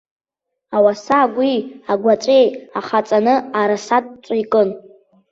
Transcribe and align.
Ауаса 0.75 1.17
агәи 1.23 1.55
агәаҵәеи 1.91 2.45
ахаҵаны 2.79 3.35
арасатә 3.59 4.11
ҵәы 4.23 4.35
икын. 4.41 4.69